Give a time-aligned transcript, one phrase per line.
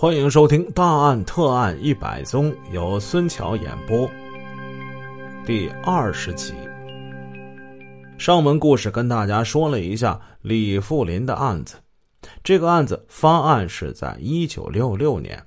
[0.00, 4.10] 欢迎收听《大案特案一百宗》，由孙桥演播。
[5.44, 6.54] 第二十集，
[8.16, 11.76] 上文故事跟大家说了一下李富林的案子。
[12.42, 15.44] 这个案子发案是在一九六六年，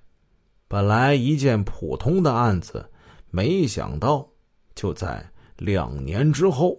[0.68, 2.88] 本来一件普通的案子，
[3.32, 4.24] 没想到
[4.76, 5.28] 就在
[5.58, 6.78] 两年之后，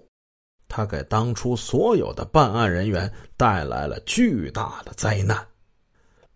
[0.69, 5.45] 他给当初所有的办案人员带来了巨大的灾难。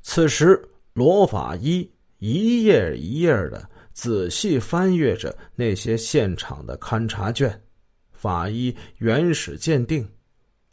[0.02, 0.60] 此时。
[0.98, 1.88] 罗法医
[2.18, 7.62] 一页一页的仔细翻阅着那些现场的勘查卷、
[8.10, 10.04] 法医原始鉴定、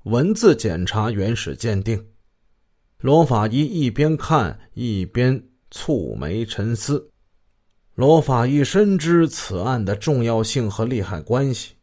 [0.05, 2.03] 文字检查原始鉴定。
[3.01, 5.39] 罗法医一边看一边
[5.69, 7.07] 蹙眉沉思。
[7.93, 11.75] 罗法医深知此案的重要性和利害关系，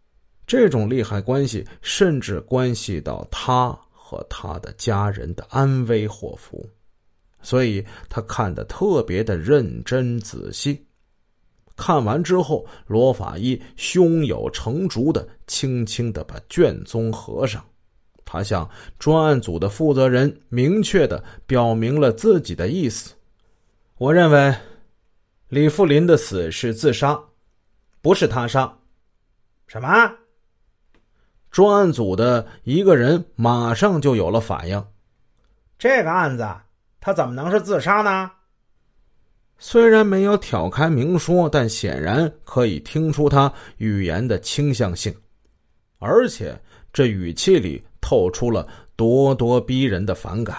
[0.48, 6.68] 这种利害关系甚至关系到他和他的家人的安危祸福。
[7.42, 10.84] 所以他看得特别的认真仔细。
[11.77, 17.65] 看完之后，罗法医胸有成竹的轻轻的把卷宗合上。
[18.24, 23.15] 他向专案组的负责人明确的表明了自己的意思：
[23.98, 24.54] 我认为
[25.48, 27.20] 李富林的死是自杀，
[28.01, 28.73] 不是他杀。
[29.66, 29.88] 什么？
[31.51, 34.82] 专案组的一个人马上就有了反应。
[35.79, 36.46] 这个案子。
[37.04, 38.30] 他怎么能是自杀呢？
[39.58, 45.12] 虽然没有挑开明说，但显然可以听出他语言的倾向性，
[45.98, 46.56] 而且
[46.92, 50.56] 这语气里透出了咄咄逼人的反感。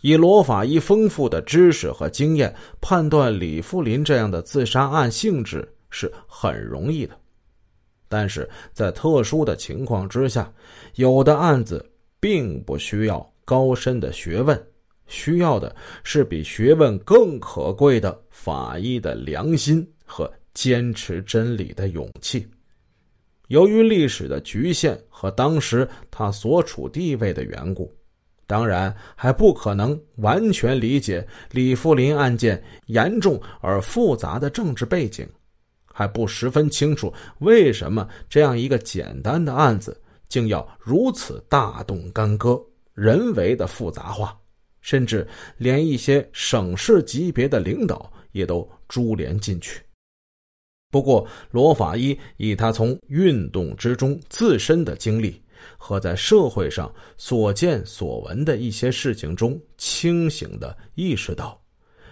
[0.00, 7.14] 以罗法医丰富的知识和经验，判断李富林这样的自杀案性质是很容易的，
[8.08, 10.50] 但是在特殊的情况之下，
[10.94, 11.84] 有的案子
[12.18, 14.58] 并不需要高深的学问。
[15.10, 22.48] 需要的是比学问更可贵的法医的良心和坚持真理的勇气。
[23.48, 27.92] 由于历史的局限和当时他所处地位的缘故，
[28.46, 35.28] 当然还不可能完全理解李富林案件严重而复杂的政治背景，
[35.84, 42.60] 还不十分清楚为什么这样一个简单的案子竟要如此大动干戈、
[42.94, 44.39] 人为的复杂化。
[44.80, 45.26] 甚至
[45.56, 49.80] 连一些省市级别的领导也都株连进去。
[50.90, 55.40] 不过，罗法医以他从运动之中自身的经历
[55.78, 61.62] 和在社会上所见所闻的一些事情中，清醒的意识到，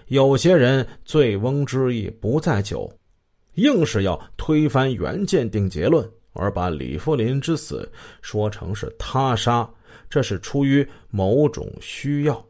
[0.07, 2.89] 有些人醉翁之意不在酒，
[3.55, 7.91] 硬是要推翻原鉴定结论，而把李富林之死
[8.23, 9.69] 说成是他杀，
[10.09, 12.48] 这是出于某种需要。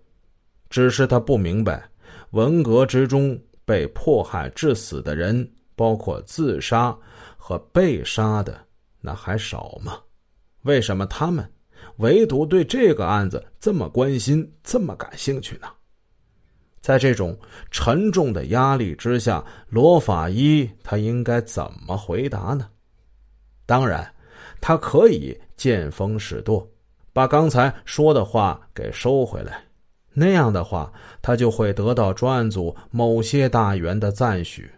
[0.70, 1.88] 只是他不明白，
[2.30, 6.96] 文革之中被迫害致死的人，包括自杀
[7.36, 8.58] 和被杀的，
[9.00, 9.98] 那还少吗？
[10.62, 11.48] 为什么他们
[11.98, 15.68] 唯独对这个案子这么关心、这么感兴趣呢？
[16.80, 17.38] 在这种
[17.70, 22.68] 沉重的压力之下，罗法医他应该怎么回答呢？
[23.66, 24.14] 当然，
[24.60, 26.66] 他可以见风使舵，
[27.12, 29.62] 把刚才说的话给收回来。
[30.18, 30.92] 那样的话，
[31.22, 34.68] 他就会得到专案组某些大员的赞许，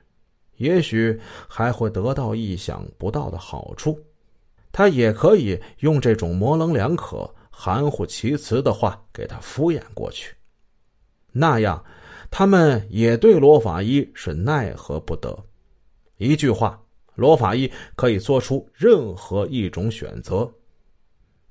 [0.57, 1.19] 也许
[1.49, 3.99] 还会得到意想不到的好处。
[4.71, 10.35] 他也可以用这种模棱两可、含糊其辞的话给他敷衍过去，
[11.33, 11.83] 那样
[12.31, 15.37] 他们也对罗法医是奈何不得。
[16.19, 16.81] 一句话，
[17.15, 20.49] 罗法医可以做出任何一种选择，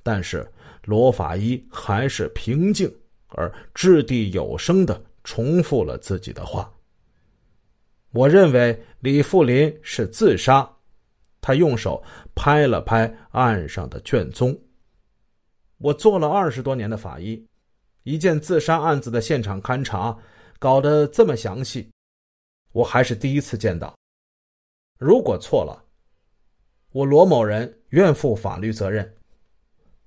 [0.03, 0.47] 但是
[0.85, 2.89] 罗法医还是平静。
[3.29, 6.71] 而掷地有声的重复了自己的话。
[8.11, 10.69] 我认为李富林是自杀。
[11.41, 12.03] 他用手
[12.35, 14.59] 拍了拍案上的卷宗。
[15.77, 17.47] 我做了二十多年的法医，
[18.03, 20.17] 一件自杀案子的现场勘查
[20.59, 21.89] 搞得这么详细，
[22.73, 23.95] 我还是第一次见到。
[24.97, 25.85] 如果错了，
[26.91, 29.15] 我罗某人愿负法律责任。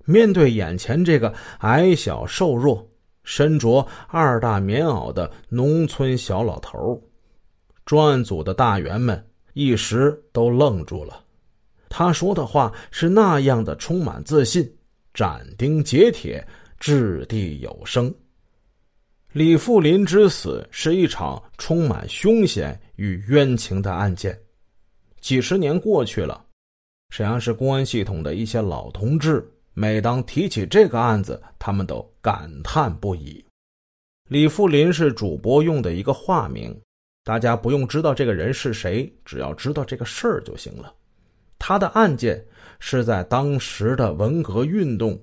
[0.05, 2.87] 面对眼前这个矮小瘦弱。
[3.23, 7.01] 身着二大棉袄的农村小老头
[7.85, 11.23] 专案组的大员们一时都愣住了。
[11.89, 14.67] 他说的话是那样的充满自信，
[15.13, 16.45] 斩钉截铁，
[16.79, 18.13] 掷地有声。
[19.31, 24.37] 李富林之死是一场充满凶险与冤情的案件。
[25.21, 26.45] 几十年过去了，
[27.09, 29.49] 沈阳市公安系统的一些老同志。
[29.75, 33.45] 每当提起这个案子，他们都感叹不已。
[34.29, 36.75] 李富林是主播用的一个化名，
[37.23, 40.91] 大家不用知道这个人是谁，只要知道这个事儿就行了。
[41.59, 42.43] 他的案件
[42.79, 45.21] 是在当时的文革运动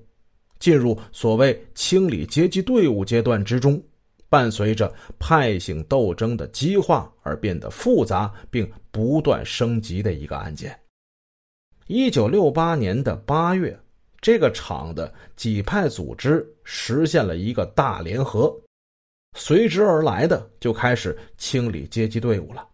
[0.59, 3.81] 进入所谓清理阶级队伍阶段之中，
[4.29, 10.79] 伴随着派性斗争的激化而变得复杂并不断升级的一个案件。
[11.87, 13.77] 一九六八年的八月，
[14.21, 18.55] 这个厂的几派组织实现了一个大联合。
[19.35, 22.67] 随之而来的就开始清理阶级队伍了。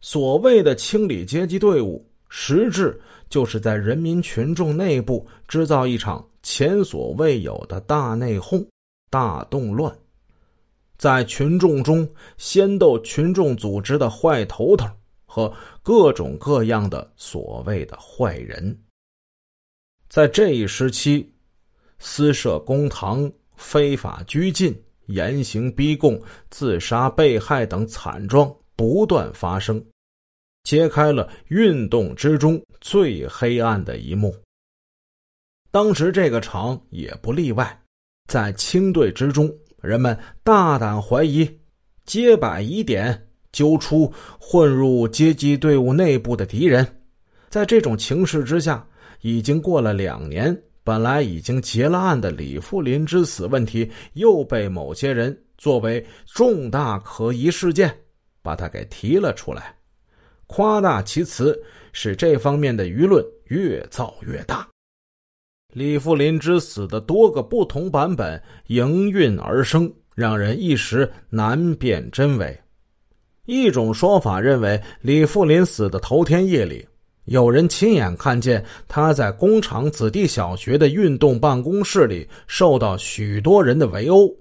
[0.00, 8.64] 所谓的清理阶级队伍，实质就是在人民群众内部制造一场前所未有的大内讧、
[9.10, 9.92] 大动乱，
[10.96, 14.86] 在群众中掀斗群众组织的坏头头
[15.26, 15.52] 和
[15.82, 18.78] 各种各样的所谓的坏人。
[20.08, 21.32] 在这一时期，
[21.98, 24.74] 私设公堂、非法拘禁。
[25.08, 26.20] 严刑逼供、
[26.50, 29.82] 自杀被害等惨状不断发生，
[30.64, 34.36] 揭开了运动之中最黑暗的一幕。
[35.70, 37.82] 当时这个厂也不例外，
[38.26, 39.50] 在清队之中，
[39.80, 40.14] 人们
[40.44, 41.50] 大胆怀疑，
[42.04, 46.86] 揭摆疑点，揪出混入阶级队伍内部的敌人。
[47.48, 48.86] 在这种情势之下，
[49.20, 50.56] 已经过了两年。
[50.84, 57.94] 本来已经结了案的李富林之死问题，又被某些人作为重大可疑事件，
[58.40, 59.76] 把他给提了出来，
[60.46, 61.62] 夸大其词，
[61.92, 64.66] 使这方面的舆论越造越大。
[65.74, 72.58] 李富林之死的多个不同版本应运而生，让人一时难辨真伪。
[73.44, 76.88] 一种说法认为，李富林死的头天夜里。
[77.28, 84.34] 有人亲眼看见他在工厂子弟小学的运动办公室里受到许多人的围殴。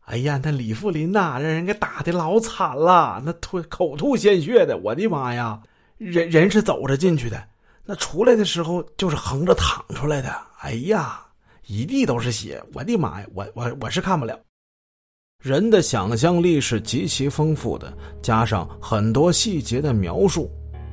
[0.00, 5.60] 哎呀，那李富林呐，让人给打的老惨了，那吐口吐鲜血的，我的妈呀！
[5.98, 7.42] 人人是走着进去的，
[7.84, 10.34] 那出来的时候就是横着躺出来的。
[10.60, 11.20] 哎呀，
[11.66, 13.26] 一地都是血，我的妈呀！
[13.34, 14.38] 我我我是看不了。
[15.44, 17.92] 人的想象力是极其丰富的，
[18.22, 20.50] 加上很多细节的描述。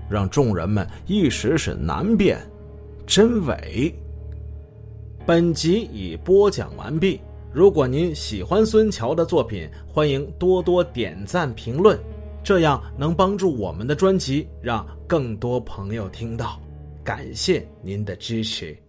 [0.10, 2.40] 让众人们一时是难辨
[3.06, 3.94] 真伪。
[5.26, 7.20] 本集已播讲完毕。
[7.52, 11.98] 如果您喜欢孙桥的作品，欢迎多多点赞评论，
[12.44, 16.60] 这样能帮助我们的专辑让更多朋友听到。
[17.04, 18.85] 感谢您的支持。